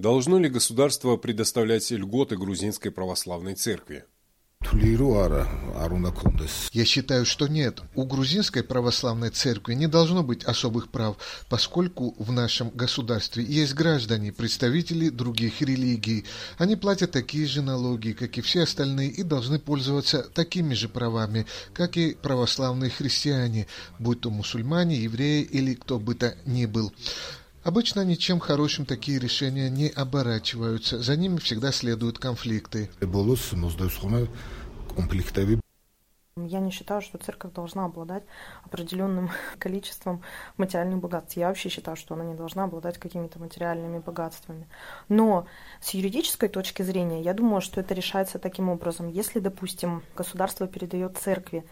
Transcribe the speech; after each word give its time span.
Должно 0.00 0.38
ли 0.38 0.48
государство 0.48 1.18
предоставлять 1.18 1.90
льготы 1.90 2.38
грузинской 2.38 2.90
православной 2.90 3.54
церкви? 3.54 4.06
Я 6.72 6.84
считаю, 6.86 7.26
что 7.26 7.48
нет. 7.48 7.82
У 7.94 8.04
грузинской 8.04 8.62
православной 8.62 9.28
церкви 9.28 9.74
не 9.74 9.88
должно 9.88 10.22
быть 10.22 10.44
особых 10.44 10.90
прав, 10.90 11.18
поскольку 11.50 12.14
в 12.18 12.32
нашем 12.32 12.70
государстве 12.70 13.44
есть 13.44 13.74
граждане, 13.74 14.32
представители 14.32 15.10
других 15.10 15.60
религий. 15.60 16.24
Они 16.56 16.76
платят 16.76 17.10
такие 17.10 17.46
же 17.46 17.60
налоги, 17.60 18.12
как 18.12 18.38
и 18.38 18.40
все 18.40 18.62
остальные, 18.62 19.10
и 19.10 19.22
должны 19.22 19.58
пользоваться 19.58 20.22
такими 20.22 20.72
же 20.72 20.88
правами, 20.88 21.44
как 21.74 21.98
и 21.98 22.14
православные 22.14 22.90
христиане, 22.90 23.66
будь 23.98 24.22
то 24.22 24.30
мусульмане, 24.30 24.96
евреи 24.96 25.42
или 25.42 25.74
кто 25.74 25.98
бы 25.98 26.14
то 26.14 26.34
ни 26.46 26.64
был. 26.64 26.90
Обычно 27.62 28.02
ничем 28.04 28.40
хорошим 28.40 28.86
такие 28.86 29.18
решения 29.18 29.68
не 29.68 29.88
оборачиваются, 29.88 30.98
за 31.02 31.14
ними 31.16 31.36
всегда 31.38 31.72
следуют 31.72 32.18
конфликты. 32.18 32.88
Я 36.36 36.60
не 36.60 36.70
считаю, 36.70 37.02
что 37.02 37.18
церковь 37.18 37.52
должна 37.52 37.84
обладать 37.84 38.22
определенным 38.64 39.30
количеством 39.58 40.22
материальных 40.56 41.00
богатств. 41.00 41.36
Я 41.36 41.48
вообще 41.48 41.68
считаю, 41.68 41.98
что 41.98 42.14
она 42.14 42.24
не 42.24 42.34
должна 42.34 42.64
обладать 42.64 42.96
какими-то 42.96 43.38
материальными 43.38 43.98
богатствами. 43.98 44.66
Но 45.10 45.46
с 45.82 45.90
юридической 45.90 46.48
точки 46.48 46.80
зрения, 46.82 47.20
я 47.20 47.34
думаю, 47.34 47.60
что 47.60 47.80
это 47.80 47.92
решается 47.92 48.38
таким 48.38 48.70
образом. 48.70 49.08
Если, 49.08 49.38
допустим, 49.38 50.02
государство 50.16 50.66
передает 50.66 51.18
церкви 51.18 51.66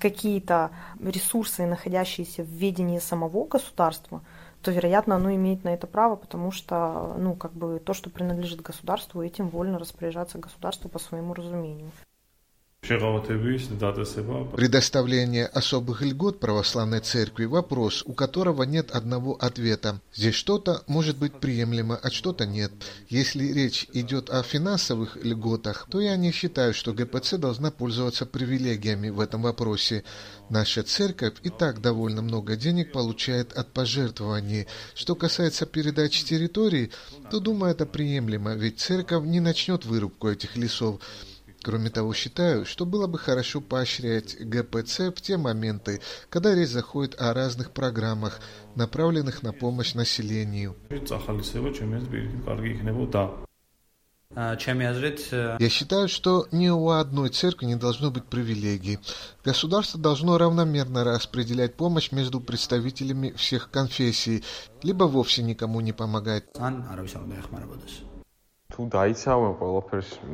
какие-то 0.00 0.70
ресурсы, 1.00 1.66
находящиеся 1.66 2.44
в 2.44 2.48
ведении 2.48 2.98
самого 2.98 3.46
государства, 3.46 4.22
то, 4.64 4.70
вероятно, 4.70 5.16
оно 5.16 5.32
имеет 5.34 5.62
на 5.62 5.74
это 5.74 5.86
право, 5.86 6.16
потому 6.16 6.50
что, 6.50 7.14
ну, 7.18 7.36
как 7.36 7.52
бы 7.52 7.78
то, 7.78 7.92
что 7.92 8.08
принадлежит 8.08 8.62
государству, 8.62 9.22
этим 9.22 9.50
вольно 9.50 9.78
распоряжаться 9.78 10.38
государство 10.38 10.88
по 10.88 10.98
своему 10.98 11.34
разумению. 11.34 11.90
Предоставление 14.56 15.46
особых 15.46 16.02
льгот 16.02 16.38
православной 16.38 17.00
церкви– 17.00 17.44
вопрос, 17.46 18.02
у 18.04 18.12
которого 18.12 18.64
нет 18.64 18.90
одного 18.90 19.34
ответа. 19.34 20.00
Здесь 20.14 20.34
что-то 20.34 20.82
может 20.86 21.16
быть 21.16 21.32
приемлемо, 21.40 21.98
а 22.02 22.10
что-то 22.10 22.44
нет. 22.44 22.70
Если 23.08 23.52
речь 23.52 23.86
идет 23.94 24.28
о 24.28 24.42
финансовых 24.42 25.16
льготах, 25.16 25.86
то 25.90 25.98
я 26.00 26.16
не 26.16 26.30
считаю, 26.30 26.74
что 26.74 26.92
ГПЦ 26.92 27.38
должна 27.38 27.70
пользоваться 27.70 28.26
привилегиями 28.26 29.08
в 29.08 29.20
этом 29.20 29.42
вопросе. 29.42 30.04
Наша 30.50 30.82
церковь 30.82 31.34
и 31.42 31.48
так 31.48 31.80
довольно 31.80 32.20
много 32.20 32.54
денег 32.54 32.92
получает 32.92 33.54
от 33.54 33.72
пожертвований. 33.72 34.66
Что 34.94 35.14
касается 35.14 35.64
передачи 35.64 36.22
территорий, 36.24 36.90
то 37.30 37.40
думаю, 37.40 37.72
это 37.72 37.86
приемлемо, 37.86 38.54
ведь 38.54 38.80
церковь 38.80 39.24
не 39.24 39.40
начнет 39.40 39.86
вырубку 39.86 40.28
этих 40.28 40.56
лесов. 40.56 41.00
Кроме 41.64 41.88
того, 41.88 42.12
считаю, 42.12 42.66
что 42.66 42.84
было 42.84 43.06
бы 43.06 43.18
хорошо 43.18 43.62
поощрять 43.62 44.36
ГПЦ 44.38 45.08
в 45.08 45.22
те 45.22 45.38
моменты, 45.38 46.02
когда 46.28 46.54
речь 46.54 46.68
заходит 46.68 47.18
о 47.18 47.32
разных 47.32 47.70
программах, 47.70 48.40
направленных 48.74 49.42
на 49.42 49.54
помощь 49.54 49.94
населению. 49.94 50.76
Я 55.58 55.68
считаю, 55.70 56.08
что 56.08 56.46
ни 56.52 56.68
у 56.68 56.90
одной 56.90 57.30
церкви 57.30 57.64
не 57.64 57.76
должно 57.76 58.10
быть 58.10 58.24
привилегий. 58.24 58.98
Государство 59.42 59.98
должно 59.98 60.36
равномерно 60.36 61.02
распределять 61.02 61.76
помощь 61.76 62.12
между 62.12 62.40
представителями 62.40 63.32
всех 63.36 63.70
конфессий, 63.70 64.44
либо 64.82 65.04
вовсе 65.04 65.42
никому 65.42 65.80
не 65.80 65.92
помогать. 65.92 66.44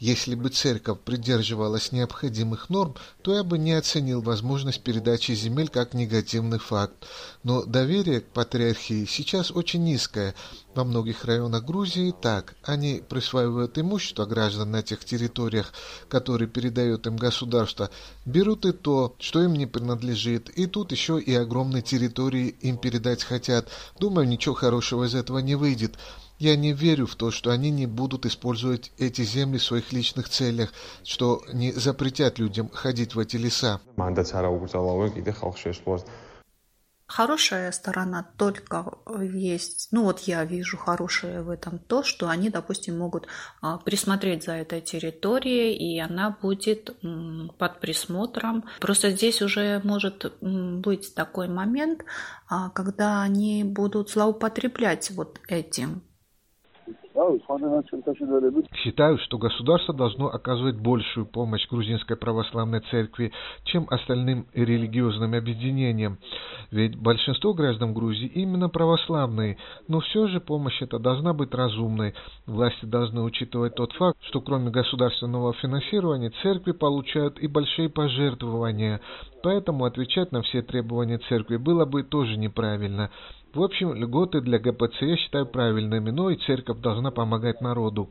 Если 0.00 0.34
бы 0.34 0.48
церковь 0.48 0.98
придерживалась 1.00 1.92
необходимых 1.92 2.68
норм, 2.68 2.96
то 3.22 3.34
я 3.34 3.44
бы 3.44 3.58
не 3.58 3.72
оценил 3.72 4.22
возможность 4.22 4.82
передачи 4.82 5.32
земель 5.32 5.68
как 5.68 5.94
негативный 5.94 6.58
факт. 6.58 7.06
Но 7.44 7.62
доверие 7.64 8.22
к 8.22 8.26
патриархии 8.26 9.04
сейчас 9.04 9.52
очень 9.52 9.84
низкое. 9.84 10.34
Во 10.74 10.82
многих 10.82 11.24
районах 11.24 11.64
Грузии 11.64 12.12
так. 12.20 12.56
Они 12.64 13.02
присваивают 13.08 13.78
имущество 13.78 14.26
граждан 14.26 14.72
на 14.72 14.82
тех 14.82 15.04
территориях, 15.04 15.72
которые 16.08 16.48
передает 16.48 17.06
им 17.06 17.16
государство, 17.16 17.90
берут 18.24 18.66
и 18.66 18.72
то, 18.72 19.14
что 19.20 19.42
им 19.44 19.52
не 19.52 19.66
принадлежит, 19.66 20.48
и 20.48 20.66
тут 20.66 20.90
еще 20.90 21.20
и 21.20 21.32
огромные 21.34 21.82
территории 21.82 22.48
им 22.48 22.78
передать 22.78 23.22
хотят. 23.22 23.68
Думаю, 24.00 24.26
ничего 24.26 24.54
хорошего 24.54 25.04
из 25.04 25.14
этого 25.14 25.38
не 25.38 25.54
выйдет. 25.54 25.96
Я 26.38 26.56
не 26.56 26.72
верю 26.72 27.06
в 27.06 27.14
то, 27.14 27.30
что 27.30 27.50
они 27.50 27.70
не 27.70 27.86
будут 27.86 28.26
использовать 28.26 28.92
эти 28.98 29.22
земли 29.22 29.58
в 29.58 29.62
своих 29.62 29.92
личных 29.92 30.28
целях, 30.28 30.72
что 31.04 31.42
не 31.52 31.72
запретят 31.72 32.38
людям 32.38 32.68
ходить 32.70 33.14
в 33.14 33.18
эти 33.18 33.36
леса. 33.36 33.80
Хорошая 37.06 37.70
сторона 37.70 38.26
только 38.38 38.98
есть, 39.20 39.88
ну 39.92 40.04
вот 40.04 40.20
я 40.20 40.42
вижу 40.44 40.78
хорошее 40.78 41.42
в 41.42 41.50
этом 41.50 41.78
то, 41.78 42.02
что 42.02 42.28
они, 42.28 42.48
допустим, 42.48 42.98
могут 42.98 43.28
а, 43.60 43.76
присмотреть 43.76 44.44
за 44.44 44.52
этой 44.52 44.80
территорией, 44.80 45.76
и 45.76 46.00
она 46.00 46.36
будет 46.40 46.96
под 47.58 47.80
присмотром. 47.80 48.64
Просто 48.80 49.10
здесь 49.10 49.42
уже 49.42 49.82
может 49.84 50.34
быть 50.40 51.14
такой 51.14 51.46
момент, 51.46 52.04
а, 52.48 52.70
когда 52.70 53.20
они 53.20 53.64
будут 53.64 54.10
злоупотреблять 54.10 55.10
вот 55.10 55.40
этим. 55.46 56.02
Считаю, 58.74 59.18
что 59.18 59.38
государство 59.38 59.94
должно 59.94 60.28
оказывать 60.28 60.76
большую 60.76 61.26
помощь 61.26 61.66
грузинской 61.68 62.16
православной 62.16 62.80
церкви, 62.90 63.32
чем 63.64 63.86
остальным 63.90 64.46
религиозным 64.54 65.34
объединениям. 65.34 66.18
Ведь 66.70 66.96
большинство 66.96 67.54
граждан 67.54 67.94
Грузии 67.94 68.26
именно 68.26 68.68
православные, 68.68 69.58
но 69.88 70.00
все 70.00 70.26
же 70.28 70.40
помощь 70.40 70.80
эта 70.82 70.98
должна 70.98 71.32
быть 71.32 71.54
разумной. 71.54 72.14
Власти 72.46 72.84
должны 72.84 73.22
учитывать 73.22 73.74
тот 73.74 73.92
факт, 73.92 74.18
что 74.22 74.40
кроме 74.40 74.70
государственного 74.70 75.52
финансирования 75.54 76.32
церкви 76.42 76.72
получают 76.72 77.38
и 77.38 77.46
большие 77.46 77.88
пожертвования, 77.88 79.00
поэтому 79.42 79.84
отвечать 79.84 80.32
на 80.32 80.42
все 80.42 80.62
требования 80.62 81.18
церкви 81.28 81.56
было 81.56 81.84
бы 81.84 82.02
тоже 82.02 82.36
неправильно. 82.36 83.10
В 83.54 83.62
общем, 83.62 83.94
льготы 83.94 84.40
для 84.40 84.58
ГПЦ 84.58 85.02
я 85.02 85.16
считаю 85.16 85.46
правильными, 85.46 86.10
но 86.10 86.30
и 86.30 86.36
церковь 86.36 86.80
должна 86.80 87.12
помогать 87.12 87.60
народу. 87.60 88.10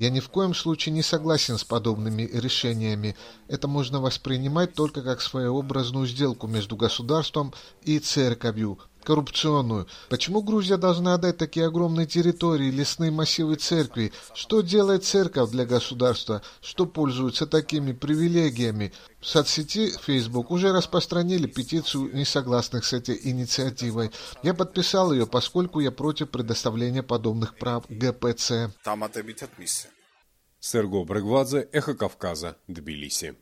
Я 0.00 0.10
ни 0.10 0.20
в 0.20 0.28
коем 0.30 0.54
случае 0.54 0.94
не 0.94 1.02
согласен 1.02 1.58
с 1.58 1.64
подобными 1.64 2.22
решениями. 2.22 3.16
Это 3.48 3.68
можно 3.68 4.00
воспринимать 4.00 4.72
только 4.72 5.02
как 5.02 5.20
своеобразную 5.20 6.06
сделку 6.06 6.46
между 6.46 6.76
государством 6.76 7.52
и 7.82 7.98
церковью, 7.98 8.78
коррупционную. 9.04 9.86
Почему 10.08 10.42
Грузия 10.42 10.76
должна 10.76 11.14
отдать 11.14 11.36
такие 11.36 11.66
огромные 11.66 12.06
территории, 12.06 12.70
лесные 12.70 13.10
массивы 13.10 13.56
церкви? 13.56 14.12
Что 14.34 14.60
делает 14.60 15.04
церковь 15.04 15.50
для 15.50 15.66
государства? 15.66 16.42
Что 16.60 16.86
пользуется 16.86 17.46
такими 17.46 17.92
привилегиями? 17.92 18.92
В 19.20 19.26
соцсети 19.26 19.92
Facebook 20.02 20.50
уже 20.50 20.72
распространили 20.72 21.46
петицию 21.46 22.14
несогласных 22.14 22.84
с 22.84 22.92
этой 22.92 23.18
инициативой. 23.22 24.10
Я 24.42 24.54
подписал 24.54 25.12
ее, 25.12 25.26
поскольку 25.26 25.80
я 25.80 25.90
против 25.90 26.30
предоставления 26.30 27.02
подобных 27.02 27.56
прав 27.56 27.84
ГПЦ. 27.88 28.72
Серго 30.60 31.04
Брегвадзе, 31.04 31.68
Эхо 31.72 31.94
Кавказа, 31.94 32.56
Тбилиси. 32.68 33.36